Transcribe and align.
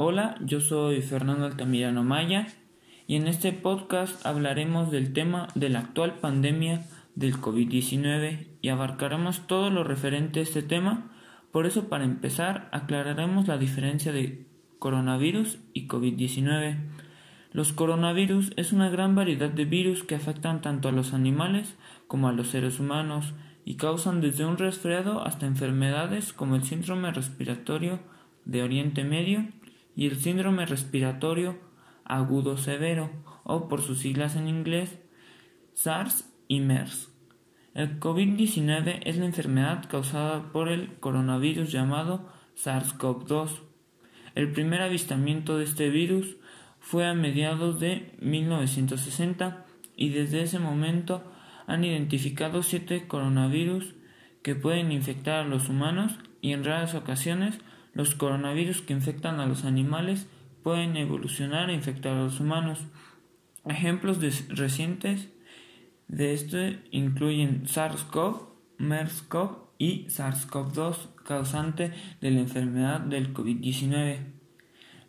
Hola, 0.00 0.36
yo 0.40 0.60
soy 0.60 1.02
Fernando 1.02 1.44
Altamirano 1.44 2.04
Maya 2.04 2.46
y 3.08 3.16
en 3.16 3.26
este 3.26 3.50
podcast 3.50 4.24
hablaremos 4.24 4.92
del 4.92 5.12
tema 5.12 5.48
de 5.56 5.70
la 5.70 5.80
actual 5.80 6.20
pandemia 6.20 6.84
del 7.16 7.34
COVID-19 7.34 8.46
y 8.62 8.68
abarcaremos 8.68 9.48
todo 9.48 9.70
lo 9.70 9.82
referente 9.82 10.38
a 10.38 10.44
este 10.44 10.62
tema. 10.62 11.10
Por 11.50 11.66
eso, 11.66 11.88
para 11.88 12.04
empezar, 12.04 12.68
aclararemos 12.70 13.48
la 13.48 13.58
diferencia 13.58 14.12
de 14.12 14.46
coronavirus 14.78 15.58
y 15.72 15.88
COVID-19. 15.88 16.76
Los 17.50 17.72
coronavirus 17.72 18.52
es 18.54 18.72
una 18.72 18.90
gran 18.90 19.16
variedad 19.16 19.50
de 19.50 19.64
virus 19.64 20.04
que 20.04 20.14
afectan 20.14 20.60
tanto 20.60 20.88
a 20.88 20.92
los 20.92 21.12
animales 21.12 21.74
como 22.06 22.28
a 22.28 22.32
los 22.32 22.46
seres 22.46 22.78
humanos 22.78 23.34
y 23.64 23.74
causan 23.74 24.20
desde 24.20 24.44
un 24.44 24.58
resfriado 24.58 25.26
hasta 25.26 25.46
enfermedades 25.46 26.32
como 26.32 26.54
el 26.54 26.62
síndrome 26.62 27.10
respiratorio 27.10 27.98
de 28.44 28.62
Oriente 28.62 29.02
Medio 29.02 29.57
y 29.98 30.06
el 30.06 30.20
síndrome 30.20 30.64
respiratorio 30.64 31.58
agudo 32.04 32.56
severo 32.56 33.10
o 33.42 33.66
por 33.66 33.82
sus 33.82 33.98
siglas 33.98 34.36
en 34.36 34.46
inglés 34.46 35.00
SARS 35.74 36.32
y 36.46 36.60
MERS. 36.60 37.12
El 37.74 37.98
COVID-19 37.98 39.00
es 39.02 39.16
la 39.16 39.24
enfermedad 39.24 39.88
causada 39.88 40.52
por 40.52 40.68
el 40.68 41.00
coronavirus 41.00 41.72
llamado 41.72 42.28
SARS-CoV-2. 42.54 43.58
El 44.36 44.52
primer 44.52 44.82
avistamiento 44.82 45.58
de 45.58 45.64
este 45.64 45.90
virus 45.90 46.36
fue 46.78 47.04
a 47.04 47.14
mediados 47.14 47.80
de 47.80 48.14
1960 48.20 49.66
y 49.96 50.10
desde 50.10 50.42
ese 50.42 50.60
momento 50.60 51.24
han 51.66 51.82
identificado 51.82 52.62
siete 52.62 53.08
coronavirus 53.08 53.96
que 54.44 54.54
pueden 54.54 54.92
infectar 54.92 55.40
a 55.40 55.48
los 55.48 55.68
humanos 55.68 56.20
y 56.40 56.52
en 56.52 56.62
raras 56.62 56.94
ocasiones 56.94 57.58
los 57.98 58.14
coronavirus 58.14 58.80
que 58.80 58.92
infectan 58.92 59.40
a 59.40 59.46
los 59.46 59.64
animales 59.64 60.28
pueden 60.62 60.96
evolucionar 60.96 61.68
e 61.68 61.74
infectar 61.74 62.12
a 62.12 62.22
los 62.22 62.38
humanos. 62.38 62.78
Ejemplos 63.66 64.18
recientes 64.50 65.28
de 66.06 66.32
esto 66.32 66.58
incluyen 66.92 67.66
SARS-CoV, 67.66 68.50
MERS-CoV 68.78 69.50
y 69.78 70.06
SARS-CoV-2, 70.10 70.94
causante 71.24 71.92
de 72.20 72.30
la 72.30 72.38
enfermedad 72.38 73.00
del 73.00 73.34
COVID-19. 73.34 74.18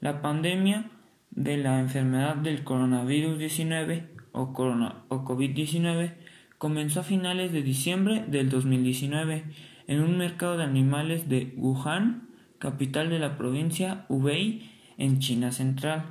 La 0.02 0.24
pandemia 0.24 0.90
de 1.30 1.58
la 1.58 1.80
enfermedad 1.80 2.38
del 2.38 2.64
coronavirus 2.64 3.38
19 3.38 4.10
o, 4.32 4.42
o 4.42 5.26
COVID-19 5.26 6.16
comenzó 6.58 7.02
a 7.02 7.04
finales 7.04 7.52
de 7.52 7.62
diciembre 7.62 8.26
del 8.28 8.50
2019 8.50 9.44
en 9.86 10.02
un 10.02 10.18
mercado 10.18 10.58
de 10.58 10.64
animales 10.64 11.30
de 11.30 11.54
Wuhan, 11.56 12.29
capital 12.60 13.10
de 13.10 13.20
la 13.20 13.38
provincia 13.38 14.06
Hubei, 14.10 14.70
en 14.98 15.20
China 15.20 15.52
Central. 15.52 16.06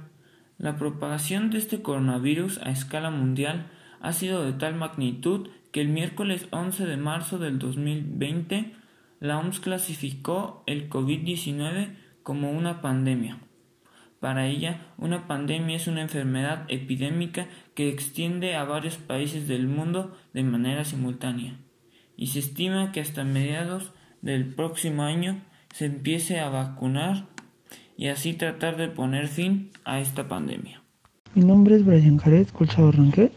La 0.56 0.76
propagación 0.76 1.50
de 1.50 1.58
este 1.58 1.82
coronavirus 1.82 2.58
a 2.64 2.70
escala 2.70 3.10
mundial 3.10 3.70
ha 4.00 4.12
sido 4.12 4.44
de 4.44 4.54
tal 4.54 4.74
magnitud 4.74 5.48
que 5.70 5.80
el 5.80 5.88
miércoles 5.88 6.48
11 6.50 6.86
de 6.86 6.96
marzo 6.96 7.38
del 7.38 7.58
2020 7.58 8.72
la 9.20 9.38
OMS 9.38 9.60
clasificó 9.60 10.62
el 10.66 10.88
COVID-19 10.88 11.96
como 12.22 12.50
una 12.50 12.80
pandemia. 12.80 13.38
Para 14.20 14.46
ella, 14.46 14.86
una 14.96 15.26
pandemia 15.26 15.76
es 15.76 15.86
una 15.86 16.02
enfermedad 16.02 16.64
epidémica 16.68 17.46
que 17.74 17.88
extiende 17.88 18.54
a 18.54 18.64
varios 18.64 18.96
países 18.96 19.46
del 19.46 19.68
mundo 19.68 20.16
de 20.32 20.42
manera 20.42 20.84
simultánea, 20.84 21.56
y 22.16 22.28
se 22.28 22.40
estima 22.40 22.90
que 22.90 23.00
hasta 23.00 23.24
mediados 23.24 23.92
del 24.22 24.54
próximo 24.54 25.04
año 25.04 25.40
se 25.72 25.86
empiece 25.86 26.40
a 26.40 26.48
vacunar 26.48 27.26
y 27.96 28.08
así 28.08 28.34
tratar 28.34 28.76
de 28.76 28.88
poner 28.88 29.28
fin 29.28 29.70
a 29.84 30.00
esta 30.00 30.28
pandemia. 30.28 30.82
Mi 31.34 31.44
nombre 31.44 31.76
es 31.76 31.84
Brian 31.84 32.18
Jared 32.18 32.48
Colchado 32.48 32.92
Ranquet 32.92 33.32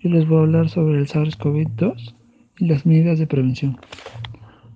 y 0.00 0.08
les 0.08 0.26
voy 0.26 0.38
a 0.38 0.42
hablar 0.42 0.68
sobre 0.68 0.98
el 0.98 1.06
SARS-CoV-2 1.06 2.14
y 2.58 2.66
las 2.66 2.86
medidas 2.86 3.18
de 3.18 3.26
prevención. 3.26 3.78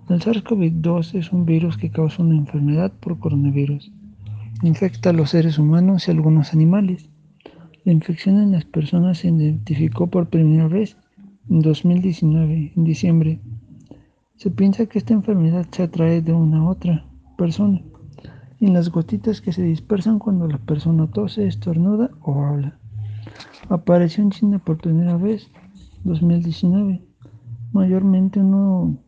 El 0.09 0.21
SARS-CoV-2 0.21 1.15
es 1.19 1.33
un 1.33 1.47
virus 1.47 1.77
que 1.77 1.91
causa 1.91 2.23
una 2.23 2.37
enfermedad 2.37 2.93
por 3.01 3.19
coronavirus. 3.19 3.91
Infecta 4.62 5.11
a 5.11 5.12
los 5.12 5.31
seres 5.31 5.59
humanos 5.59 6.07
y 6.07 6.11
algunos 6.11 6.53
animales. 6.53 7.09
La 7.85 7.93
infección 7.93 8.41
en 8.41 8.53
las 8.53 8.65
personas 8.65 9.19
se 9.19 9.29
identificó 9.29 10.09
por 10.09 10.29
primera 10.29 10.69
vez 10.69 10.97
en 11.49 11.61
2019, 11.61 12.73
en 12.77 12.85
diciembre. 12.85 13.41
Se 14.43 14.51
piensa 14.51 14.87
que 14.87 14.99
esta 14.99 15.15
enfermedad 15.15 15.69
se 15.71 15.85
atrae 15.85 16.21
de 16.21 16.33
una 16.33 16.59
a 16.59 16.69
otra 16.69 17.07
persona 17.39 17.81
en 18.59 18.73
las 18.73 18.91
gotitas 18.91 19.41
que 19.41 19.53
se 19.53 19.63
dispersan 19.63 20.19
cuando 20.19 20.49
la 20.49 20.59
persona 20.59 21.07
tose, 21.07 21.47
estornuda 21.47 22.11
o 22.23 22.43
habla. 22.43 22.77
Apareció 23.69 24.25
en 24.25 24.33
China 24.33 24.59
por 24.59 24.79
primera 24.79 25.17
vez 25.17 25.49
2019. 26.03 27.01
Mayormente 27.71 28.41
un 28.41 28.99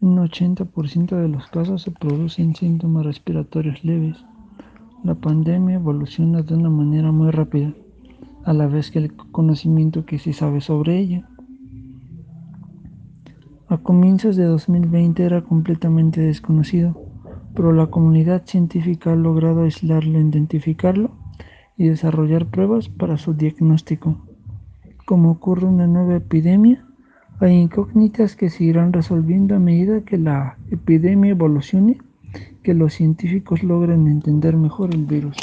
80% 0.00 1.20
de 1.20 1.28
los 1.28 1.48
casos 1.48 1.82
se 1.82 1.90
producen 1.90 2.54
síntomas 2.54 3.06
respiratorios 3.06 3.82
leves. 3.82 4.24
La 5.02 5.16
pandemia 5.16 5.74
evoluciona 5.74 6.42
de 6.42 6.54
una 6.54 6.70
manera 6.70 7.10
muy 7.10 7.32
rápida, 7.32 7.74
a 8.44 8.52
la 8.52 8.68
vez 8.68 8.92
que 8.92 9.00
el 9.00 9.16
conocimiento 9.16 10.06
que 10.06 10.20
se 10.20 10.32
sabe 10.32 10.60
sobre 10.60 10.96
ella. 10.96 11.28
A 13.74 13.78
comienzos 13.78 14.36
de 14.36 14.44
2020 14.44 15.24
era 15.24 15.42
completamente 15.42 16.20
desconocido, 16.20 16.96
pero 17.56 17.72
la 17.72 17.88
comunidad 17.88 18.44
científica 18.46 19.12
ha 19.12 19.16
logrado 19.16 19.64
aislarlo, 19.64 20.20
identificarlo 20.20 21.10
y 21.76 21.88
desarrollar 21.88 22.46
pruebas 22.46 22.88
para 22.88 23.18
su 23.18 23.34
diagnóstico. 23.34 24.28
Como 25.06 25.32
ocurre 25.32 25.66
una 25.66 25.88
nueva 25.88 26.14
epidemia, 26.14 26.86
hay 27.40 27.54
incógnitas 27.54 28.36
que 28.36 28.48
se 28.48 28.62
irán 28.62 28.92
resolviendo 28.92 29.56
a 29.56 29.58
medida 29.58 30.02
que 30.02 30.18
la 30.18 30.56
epidemia 30.70 31.32
evolucione, 31.32 31.98
que 32.62 32.74
los 32.74 32.94
científicos 32.94 33.64
logren 33.64 34.06
entender 34.06 34.56
mejor 34.56 34.94
el 34.94 35.04
virus. 35.04 35.36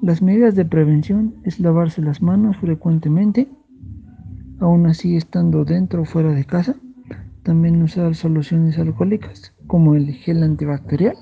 Las 0.00 0.22
medidas 0.22 0.54
de 0.54 0.64
prevención 0.64 1.34
es 1.42 1.58
lavarse 1.58 2.02
las 2.02 2.22
manos 2.22 2.56
frecuentemente, 2.58 3.48
aún 4.60 4.86
así 4.86 5.16
estando 5.16 5.64
dentro 5.64 6.02
o 6.02 6.04
fuera 6.04 6.30
de 6.30 6.44
casa, 6.44 6.76
también 7.50 7.82
usar 7.82 8.14
soluciones 8.14 8.78
alcohólicas 8.78 9.52
como 9.66 9.96
el 9.96 10.12
gel 10.12 10.44
antibacterial. 10.44 11.16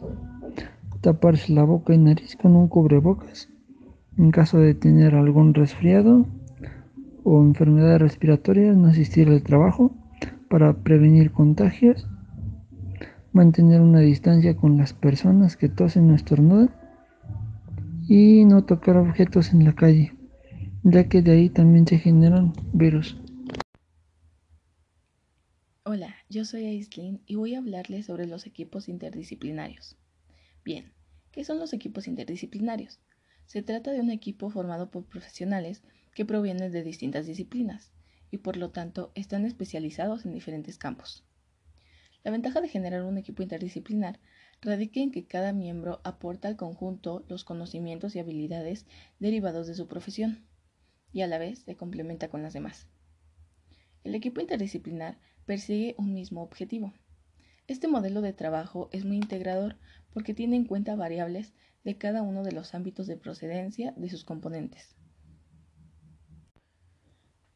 Taparse 1.00 1.54
la 1.54 1.64
boca 1.64 1.94
y 1.94 1.96
nariz 1.96 2.36
con 2.36 2.54
un 2.54 2.68
cubrebocas 2.68 3.48
en 4.18 4.30
caso 4.30 4.58
de 4.58 4.74
tener 4.74 5.14
algún 5.14 5.54
resfriado 5.54 6.26
o 7.24 7.40
enfermedad 7.40 7.98
respiratoria, 7.98 8.74
no 8.74 8.88
asistir 8.88 9.30
al 9.30 9.42
trabajo 9.42 9.90
para 10.50 10.74
prevenir 10.74 11.30
contagios. 11.30 12.06
Mantener 13.32 13.80
una 13.80 14.00
distancia 14.00 14.54
con 14.54 14.76
las 14.76 14.92
personas 14.92 15.56
que 15.56 15.70
tosen 15.70 16.10
o 16.10 16.14
estornudan. 16.14 16.68
Y 18.06 18.44
no 18.44 18.64
tocar 18.64 18.98
objetos 18.98 19.54
en 19.54 19.64
la 19.64 19.72
calle, 19.72 20.12
ya 20.82 21.08
que 21.08 21.22
de 21.22 21.30
ahí 21.30 21.48
también 21.48 21.86
se 21.86 21.96
generan 21.96 22.52
virus. 22.74 23.18
Hola, 25.90 26.14
yo 26.28 26.44
soy 26.44 26.66
Aislin 26.66 27.22
y 27.24 27.36
voy 27.36 27.54
a 27.54 27.60
hablarles 27.60 28.04
sobre 28.04 28.26
los 28.26 28.44
equipos 28.44 28.90
interdisciplinarios. 28.90 29.96
Bien, 30.62 30.92
¿qué 31.32 31.44
son 31.44 31.58
los 31.58 31.72
equipos 31.72 32.06
interdisciplinarios? 32.06 33.00
Se 33.46 33.62
trata 33.62 33.92
de 33.92 34.00
un 34.00 34.10
equipo 34.10 34.50
formado 34.50 34.90
por 34.90 35.06
profesionales 35.06 35.82
que 36.14 36.26
provienen 36.26 36.72
de 36.72 36.82
distintas 36.82 37.24
disciplinas 37.24 37.90
y 38.30 38.36
por 38.36 38.58
lo 38.58 38.68
tanto 38.68 39.12
están 39.14 39.46
especializados 39.46 40.26
en 40.26 40.34
diferentes 40.34 40.76
campos. 40.76 41.24
La 42.22 42.32
ventaja 42.32 42.60
de 42.60 42.68
generar 42.68 43.02
un 43.04 43.16
equipo 43.16 43.42
interdisciplinar 43.42 44.20
radica 44.60 45.00
en 45.00 45.10
que 45.10 45.24
cada 45.24 45.54
miembro 45.54 46.02
aporta 46.04 46.48
al 46.48 46.56
conjunto 46.56 47.24
los 47.30 47.44
conocimientos 47.44 48.14
y 48.14 48.18
habilidades 48.18 48.84
derivados 49.20 49.66
de 49.66 49.74
su 49.74 49.88
profesión 49.88 50.44
y 51.14 51.22
a 51.22 51.26
la 51.26 51.38
vez 51.38 51.60
se 51.60 51.76
complementa 51.76 52.28
con 52.28 52.42
las 52.42 52.52
demás. 52.52 52.88
El 54.04 54.14
equipo 54.14 54.42
interdisciplinar 54.42 55.18
persigue 55.48 55.94
un 55.96 56.12
mismo 56.12 56.42
objetivo. 56.42 56.92
Este 57.68 57.88
modelo 57.88 58.20
de 58.20 58.34
trabajo 58.34 58.90
es 58.92 59.06
muy 59.06 59.16
integrador 59.16 59.78
porque 60.12 60.34
tiene 60.34 60.56
en 60.56 60.66
cuenta 60.66 60.94
variables 60.94 61.54
de 61.84 61.96
cada 61.96 62.20
uno 62.20 62.44
de 62.44 62.52
los 62.52 62.74
ámbitos 62.74 63.06
de 63.06 63.16
procedencia 63.16 63.94
de 63.96 64.10
sus 64.10 64.24
componentes. 64.24 64.94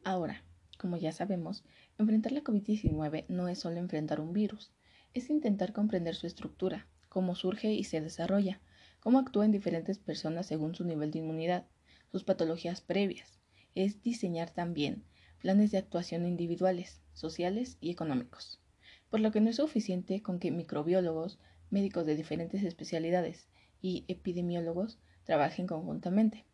Ahora, 0.03 0.43
como 0.79 0.97
ya 0.97 1.11
sabemos, 1.11 1.63
enfrentar 1.99 2.31
la 2.31 2.43
COVID-19 2.43 3.25
no 3.27 3.47
es 3.47 3.59
solo 3.59 3.77
enfrentar 3.77 4.19
un 4.21 4.33
virus, 4.33 4.73
es 5.13 5.29
intentar 5.29 5.71
comprender 5.71 6.15
su 6.15 6.25
estructura, 6.25 6.87
cómo 7.09 7.35
surge 7.35 7.73
y 7.73 7.83
se 7.83 8.01
desarrolla, 8.01 8.59
cómo 9.01 9.19
actúa 9.19 9.45
en 9.45 9.51
diferentes 9.51 9.99
personas 9.99 10.47
según 10.47 10.73
su 10.73 10.83
nivel 10.83 11.11
de 11.11 11.19
inmunidad, 11.19 11.67
sus 12.11 12.23
patologías 12.23 12.81
previas. 12.81 13.39
Es 13.75 14.01
diseñar 14.01 14.49
también 14.49 15.05
planes 15.43 15.71
de 15.71 15.77
actuación 15.77 16.25
individuales, 16.25 17.01
sociales 17.11 17.77
y 17.81 17.91
económicos, 17.91 18.61
por 19.09 19.19
lo 19.19 19.33
que 19.33 19.41
no 19.41 19.49
es 19.49 19.57
suficiente 19.57 20.21
con 20.21 20.39
que 20.39 20.51
microbiólogos, 20.51 21.37
médicos 21.69 22.05
de 22.05 22.15
diferentes 22.15 22.63
especialidades 22.63 23.49
y 23.81 24.05
epidemiólogos 24.07 24.99
trabajen 25.25 25.67
conjuntamente. 25.67 26.45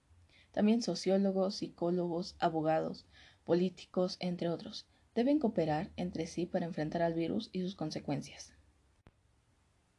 También 0.52 0.82
sociólogos, 0.82 1.58
psicólogos, 1.58 2.36
abogados, 2.40 3.06
políticos, 3.44 4.18
entre 4.20 4.50
otros, 4.50 4.88
deben 5.14 5.38
cooperar 5.38 5.92
entre 5.96 6.26
sí 6.26 6.48
para 6.48 6.66
enfrentar 6.66 7.04
al 7.04 7.14
virus 7.14 7.52
y 7.54 7.62
sus 7.62 7.76
consecuencias. 7.76 8.56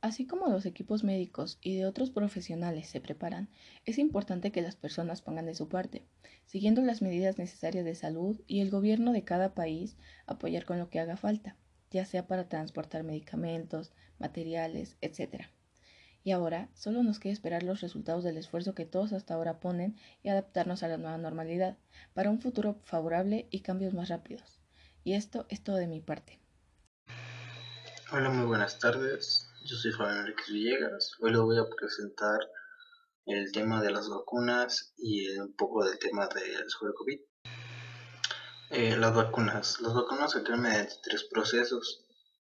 Así 0.02 0.26
como 0.26 0.48
los 0.48 0.64
equipos 0.64 1.04
médicos 1.04 1.58
y 1.60 1.76
de 1.76 1.84
otros 1.84 2.10
profesionales 2.10 2.88
se 2.88 3.02
preparan, 3.02 3.50
es 3.84 3.98
importante 3.98 4.50
que 4.50 4.62
las 4.62 4.74
personas 4.74 5.20
pongan 5.20 5.44
de 5.44 5.54
su 5.54 5.68
parte, 5.68 6.06
siguiendo 6.46 6.80
las 6.80 7.02
medidas 7.02 7.36
necesarias 7.36 7.84
de 7.84 7.94
salud 7.94 8.40
y 8.46 8.60
el 8.60 8.70
gobierno 8.70 9.12
de 9.12 9.24
cada 9.24 9.52
país 9.52 9.98
apoyar 10.26 10.64
con 10.64 10.78
lo 10.78 10.88
que 10.88 11.00
haga 11.00 11.18
falta, 11.18 11.58
ya 11.90 12.06
sea 12.06 12.26
para 12.26 12.48
transportar 12.48 13.02
medicamentos, 13.02 13.92
materiales, 14.18 14.96
etc. 15.02 15.48
Y 16.24 16.30
ahora 16.30 16.70
solo 16.72 17.02
nos 17.02 17.18
queda 17.18 17.34
esperar 17.34 17.62
los 17.62 17.82
resultados 17.82 18.24
del 18.24 18.38
esfuerzo 18.38 18.74
que 18.74 18.86
todos 18.86 19.12
hasta 19.12 19.34
ahora 19.34 19.60
ponen 19.60 19.96
y 20.22 20.30
adaptarnos 20.30 20.82
a 20.82 20.88
la 20.88 20.96
nueva 20.96 21.18
normalidad, 21.18 21.76
para 22.14 22.30
un 22.30 22.40
futuro 22.40 22.80
favorable 22.84 23.48
y 23.50 23.60
cambios 23.60 23.92
más 23.92 24.08
rápidos. 24.08 24.60
Y 25.04 25.12
esto 25.12 25.44
es 25.50 25.62
todo 25.62 25.76
de 25.76 25.88
mi 25.88 26.00
parte. 26.00 26.38
Hola, 28.10 28.30
muy 28.30 28.46
buenas 28.46 28.78
tardes. 28.78 29.49
Yo 29.62 29.76
soy 29.76 29.92
Fabián 29.92 30.20
Enriquez 30.20 30.46
Villegas. 30.48 31.16
Hoy 31.20 31.32
les 31.32 31.40
voy 31.40 31.58
a 31.58 31.68
presentar 31.68 32.38
el 33.26 33.52
tema 33.52 33.82
de 33.82 33.90
las 33.90 34.08
vacunas 34.08 34.94
y 34.96 35.28
un 35.36 35.54
poco 35.54 35.84
del 35.84 35.98
tema 35.98 36.28
del 36.28 36.64
sobre 36.70 36.94
COVID. 36.94 37.20
Eh, 38.70 38.96
las 38.96 39.14
vacunas. 39.14 39.78
Las 39.82 39.92
vacunas 39.92 40.32
se 40.32 40.42
crean 40.42 40.62
mediante 40.62 40.94
tres 41.02 41.24
procesos. 41.30 42.06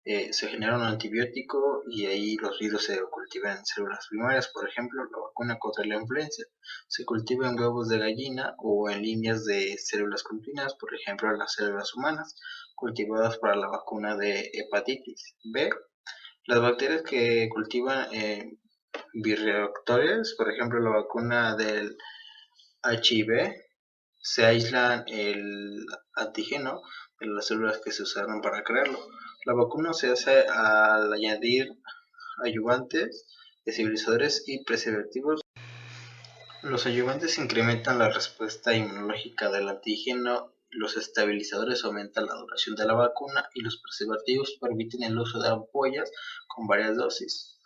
Eh, 0.04 0.34
se 0.34 0.50
genera 0.50 0.76
un 0.76 0.84
antibiótico 0.84 1.84
y 1.90 2.08
ahí 2.08 2.36
los 2.36 2.60
virus 2.60 2.84
se 2.84 3.02
cultivan 3.10 3.58
en 3.60 3.66
células 3.66 4.06
primarias. 4.10 4.50
Por 4.50 4.68
ejemplo, 4.68 5.02
la 5.06 5.18
vacuna 5.18 5.58
contra 5.60 5.86
la 5.86 5.96
influenza 5.96 6.44
se 6.90 7.06
cultiva 7.06 7.48
en 7.48 7.58
huevos 7.58 7.88
de 7.88 8.00
gallina 8.00 8.54
o 8.58 8.90
en 8.90 9.02
líneas 9.02 9.46
de 9.46 9.78
células 9.78 10.24
continuas, 10.24 10.76
por 10.76 10.94
ejemplo, 10.94 11.32
las 11.32 11.54
células 11.54 11.96
humanas 11.96 12.36
cultivadas 12.76 13.38
para 13.38 13.56
la 13.56 13.68
vacuna 13.68 14.18
de 14.18 14.52
hepatitis 14.54 15.36
B 15.46 15.70
las 16.48 16.62
bacterias 16.62 17.04
que 17.04 17.50
cultivan 17.50 18.08
eh, 18.14 18.58
bioreactores, 19.14 20.34
por 20.38 20.50
ejemplo 20.50 20.80
la 20.80 20.92
vacuna 20.92 21.56
del 21.56 21.98
HIV, 22.84 23.54
se 24.18 24.46
aíslan 24.46 25.04
el 25.08 25.86
antígeno 26.16 26.82
de 27.20 27.28
las 27.28 27.48
células 27.48 27.82
que 27.84 27.92
se 27.92 28.04
usaron 28.04 28.42
para 28.42 28.64
crearlo. 28.64 28.98
La 29.46 29.54
vacuna 29.54 29.94
se 29.94 30.10
hace 30.10 30.46
al 30.48 31.12
añadir 31.12 31.68
ayudantes, 32.44 33.26
estabilizadores 33.66 34.44
y 34.48 34.64
preservativos. 34.64 35.42
Los 36.64 36.86
ayudantes 36.86 37.38
incrementan 37.38 38.00
la 38.00 38.10
respuesta 38.10 38.74
inmunológica 38.74 39.50
del 39.52 39.68
antígeno 39.68 40.54
los 40.72 40.98
estabilizadores 40.98 41.84
aumentan 41.84 42.26
la 42.26 42.36
duración 42.36 42.76
de 42.76 42.86
la 42.86 42.94
vacuna 42.94 43.50
y 43.54 43.62
los 43.62 43.82
preservativos 43.82 44.58
permiten 44.60 45.04
el 45.04 45.18
uso 45.18 45.40
de 45.40 45.50
ampollas 45.50 46.12
con 46.48 46.68
varias 46.68 46.98
dosis. 46.98 47.60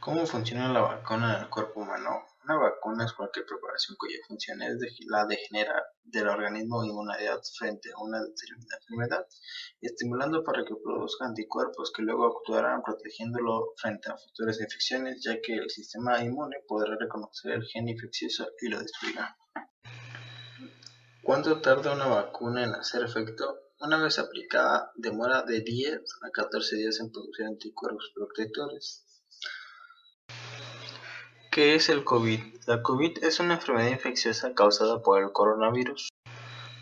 ¿Cómo 0.00 0.26
funciona 0.26 0.72
la 0.72 0.80
vacuna 0.80 1.36
en 1.36 1.42
el 1.42 1.48
cuerpo 1.48 1.80
humano? 1.80 2.24
Una 2.44 2.56
vacuna 2.56 3.04
es 3.04 3.12
cualquier 3.12 3.46
preparación 3.46 3.96
cuya 3.96 4.18
función 4.26 4.60
es 4.62 4.76
la 5.06 5.26
de 5.26 5.36
generar 5.36 5.80
del 6.02 6.26
organismo 6.26 6.84
inmunidad 6.84 7.40
frente 7.56 7.90
a 7.92 8.02
una 8.02 8.20
determinada 8.20 8.78
enfermedad, 8.80 9.26
estimulando 9.80 10.42
para 10.42 10.64
que 10.64 10.74
produzca 10.74 11.26
anticuerpos 11.26 11.92
que 11.92 12.02
luego 12.02 12.26
actuarán 12.26 12.82
protegiéndolo 12.82 13.74
frente 13.76 14.10
a 14.10 14.16
futuras 14.16 14.60
infecciones, 14.60 15.22
ya 15.22 15.40
que 15.40 15.54
el 15.54 15.70
sistema 15.70 16.20
inmune 16.24 16.56
podrá 16.66 16.96
reconocer 16.98 17.52
el 17.52 17.64
gen 17.64 17.88
infeccioso 17.88 18.48
y 18.60 18.70
lo 18.70 18.80
destruirá. 18.80 19.36
¿Cuánto 21.24 21.60
tarda 21.60 21.92
una 21.92 22.06
vacuna 22.06 22.64
en 22.64 22.74
hacer 22.74 23.04
efecto? 23.04 23.56
Una 23.78 24.02
vez 24.02 24.18
aplicada, 24.18 24.90
demora 24.96 25.42
de 25.42 25.60
10 25.60 26.00
a 26.20 26.30
14 26.30 26.74
días 26.74 26.98
en 26.98 27.12
producir 27.12 27.46
anticuerpos 27.46 28.10
protectores. 28.12 29.04
¿Qué 31.52 31.76
es 31.76 31.88
el 31.90 32.02
COVID? 32.02 32.40
La 32.66 32.82
COVID 32.82 33.22
es 33.22 33.38
una 33.38 33.54
enfermedad 33.54 33.90
infecciosa 33.90 34.52
causada 34.52 35.00
por 35.00 35.22
el 35.22 35.30
coronavirus. 35.30 36.08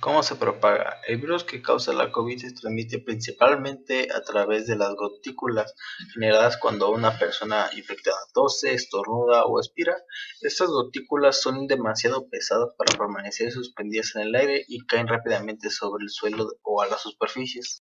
¿Cómo 0.00 0.22
se 0.22 0.36
propaga? 0.36 0.98
El 1.06 1.18
virus 1.18 1.44
que 1.44 1.60
causa 1.60 1.92
la 1.92 2.10
COVID 2.10 2.38
se 2.38 2.54
transmite 2.54 3.00
principalmente 3.00 4.08
a 4.10 4.22
través 4.22 4.66
de 4.66 4.74
las 4.74 4.94
gotículas 4.94 5.74
generadas 6.14 6.56
cuando 6.56 6.90
una 6.90 7.18
persona 7.18 7.68
infectada 7.76 8.16
tose, 8.32 8.72
estornuda 8.72 9.44
o 9.44 9.60
expira. 9.60 9.94
Estas 10.40 10.68
gotículas 10.68 11.42
son 11.42 11.66
demasiado 11.66 12.30
pesadas 12.30 12.70
para 12.78 12.96
permanecer 12.96 13.52
suspendidas 13.52 14.16
en 14.16 14.22
el 14.22 14.34
aire 14.36 14.64
y 14.68 14.86
caen 14.86 15.06
rápidamente 15.06 15.68
sobre 15.68 16.04
el 16.04 16.08
suelo 16.08 16.48
o 16.62 16.80
a 16.80 16.86
las 16.86 17.02
superficies. 17.02 17.82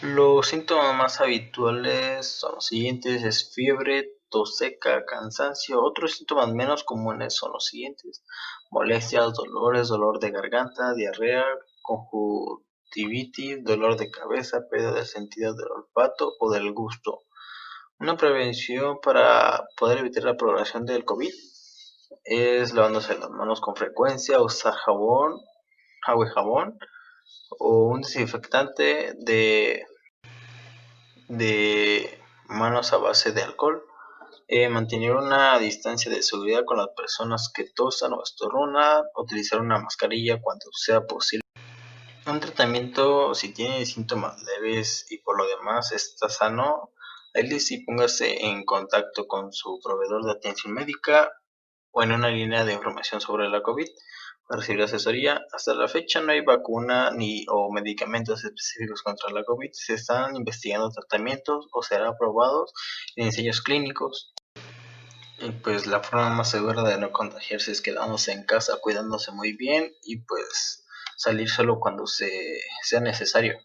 Los 0.00 0.48
síntomas 0.48 0.96
más 0.96 1.20
habituales 1.20 2.26
son 2.26 2.54
los 2.54 2.66
siguientes, 2.66 3.22
es 3.24 3.52
fiebre, 3.54 4.08
tos 4.30 4.56
seca, 4.56 5.04
cansancio. 5.04 5.82
Otros 5.82 6.14
síntomas 6.14 6.48
menos 6.48 6.82
comunes 6.82 7.36
son 7.36 7.52
los 7.52 7.66
siguientes: 7.66 8.24
molestias, 8.72 9.34
dolores, 9.34 9.88
dolor 9.88 10.18
de 10.18 10.30
garganta, 10.30 10.94
diarrea, 10.94 11.44
conjuntivitis, 11.82 13.62
dolor 13.62 13.96
de 13.98 14.10
cabeza, 14.10 14.66
pérdida 14.70 14.94
del 14.94 15.04
sentido 15.04 15.54
del 15.54 15.68
olfato 15.70 16.32
o 16.40 16.50
del 16.50 16.72
gusto. 16.72 17.24
Una 18.00 18.16
prevención 18.16 18.98
para 19.02 19.68
poder 19.76 19.98
evitar 19.98 20.24
la 20.24 20.38
propagación 20.38 20.86
del 20.86 21.04
COVID 21.04 21.32
es 22.24 22.72
lavándose 22.72 23.18
las 23.18 23.28
manos 23.28 23.60
con 23.60 23.76
frecuencia, 23.76 24.40
usar 24.40 24.74
jabón, 24.74 25.38
agua 26.06 26.26
y 26.26 26.30
jabón 26.30 26.78
o 27.58 27.88
un 27.88 28.00
desinfectante 28.00 29.14
de, 29.18 29.84
de 31.28 32.18
manos 32.48 32.94
a 32.94 32.96
base 32.96 33.32
de 33.32 33.42
alcohol. 33.42 33.84
Eh, 34.48 34.68
mantener 34.68 35.12
una 35.12 35.58
distancia 35.58 36.10
de 36.10 36.22
seguridad 36.22 36.64
con 36.64 36.78
las 36.78 36.88
personas 36.96 37.50
que 37.54 37.64
tosan 37.74 38.12
o 38.12 38.22
estornudan, 38.22 39.04
utilizar 39.16 39.60
una 39.60 39.78
mascarilla 39.78 40.40
cuando 40.40 40.66
sea 40.72 41.06
posible. 41.06 41.42
Un 42.26 42.40
tratamiento, 42.40 43.34
si 43.34 43.52
tiene 43.52 43.84
síntomas 43.86 44.42
leves 44.42 45.06
y 45.10 45.18
por 45.18 45.36
lo 45.38 45.46
demás 45.46 45.92
está 45.92 46.28
sano, 46.28 46.90
sí 47.58 47.84
póngase 47.84 48.44
en 48.44 48.64
contacto 48.64 49.26
con 49.26 49.52
su 49.52 49.80
proveedor 49.82 50.24
de 50.24 50.32
atención 50.32 50.72
médica 50.72 51.32
o 51.90 52.02
en 52.02 52.12
una 52.12 52.28
línea 52.28 52.64
de 52.64 52.74
información 52.74 53.20
sobre 53.20 53.48
la 53.48 53.62
COVID 53.62 53.88
recibir 54.48 54.82
asesoría. 54.82 55.40
Hasta 55.52 55.74
la 55.74 55.88
fecha 55.88 56.20
no 56.20 56.32
hay 56.32 56.40
vacuna 56.42 57.10
ni 57.10 57.44
o 57.48 57.72
medicamentos 57.72 58.44
específicos 58.44 59.02
contra 59.02 59.30
la 59.30 59.44
COVID. 59.44 59.70
Se 59.72 59.94
están 59.94 60.36
investigando 60.36 60.90
tratamientos 60.90 61.68
o 61.72 61.82
serán 61.82 62.08
aprobados 62.08 62.72
en 63.16 63.26
ensayos 63.26 63.62
clínicos. 63.62 64.34
Y 65.38 65.50
pues 65.50 65.86
la 65.86 66.00
forma 66.00 66.30
más 66.30 66.50
segura 66.50 66.82
de 66.84 66.98
no 66.98 67.10
contagiarse 67.10 67.72
es 67.72 67.80
quedándose 67.80 68.32
en 68.32 68.44
casa, 68.44 68.78
cuidándose 68.80 69.32
muy 69.32 69.54
bien 69.56 69.92
y 70.02 70.18
pues 70.18 70.84
salir 71.16 71.48
solo 71.48 71.80
cuando 71.80 72.06
se 72.06 72.60
sea 72.82 73.00
necesario. 73.00 73.58